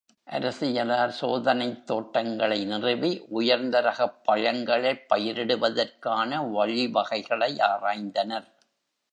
[0.27, 8.49] அரசியலார் சோதனைத் தோட்டங்களை நிறுவி, உயர்ந்தரகப் பழங்களைப் பயிரிடுவதற்கான வழிவகைகளை ஆராய்ந்தனர்.